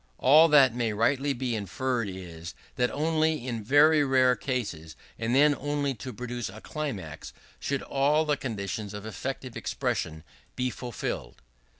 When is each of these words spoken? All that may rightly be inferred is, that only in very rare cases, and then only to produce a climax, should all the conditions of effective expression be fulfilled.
All 0.17 0.47
that 0.47 0.73
may 0.73 0.93
rightly 0.93 1.31
be 1.31 1.53
inferred 1.55 2.09
is, 2.09 2.55
that 2.75 2.89
only 2.89 3.45
in 3.47 3.63
very 3.63 4.03
rare 4.03 4.35
cases, 4.35 4.95
and 5.19 5.35
then 5.35 5.53
only 5.53 5.93
to 5.93 6.11
produce 6.11 6.49
a 6.49 6.59
climax, 6.59 7.33
should 7.59 7.83
all 7.83 8.25
the 8.25 8.35
conditions 8.35 8.95
of 8.95 9.05
effective 9.05 9.55
expression 9.55 10.23
be 10.55 10.71
fulfilled. 10.71 11.43